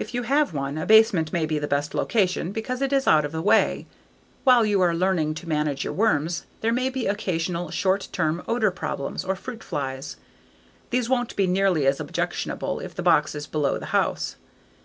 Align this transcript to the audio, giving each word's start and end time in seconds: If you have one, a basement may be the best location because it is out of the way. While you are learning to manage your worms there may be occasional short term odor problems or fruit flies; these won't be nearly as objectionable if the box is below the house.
If 0.00 0.14
you 0.14 0.24
have 0.24 0.52
one, 0.52 0.76
a 0.76 0.84
basement 0.84 1.32
may 1.32 1.46
be 1.46 1.60
the 1.60 1.68
best 1.68 1.94
location 1.94 2.50
because 2.50 2.82
it 2.82 2.92
is 2.92 3.06
out 3.06 3.24
of 3.24 3.30
the 3.30 3.40
way. 3.40 3.86
While 4.42 4.66
you 4.66 4.80
are 4.80 4.92
learning 4.92 5.34
to 5.34 5.48
manage 5.48 5.84
your 5.84 5.92
worms 5.92 6.44
there 6.60 6.72
may 6.72 6.90
be 6.90 7.06
occasional 7.06 7.70
short 7.70 8.08
term 8.10 8.42
odor 8.48 8.72
problems 8.72 9.24
or 9.24 9.36
fruit 9.36 9.62
flies; 9.62 10.16
these 10.90 11.08
won't 11.08 11.36
be 11.36 11.46
nearly 11.46 11.86
as 11.86 12.00
objectionable 12.00 12.80
if 12.80 12.96
the 12.96 13.02
box 13.04 13.36
is 13.36 13.46
below 13.46 13.78
the 13.78 13.86
house. 13.94 14.34